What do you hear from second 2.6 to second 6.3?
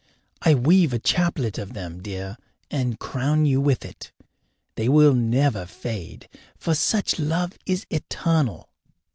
and crown you with it. They will never fade,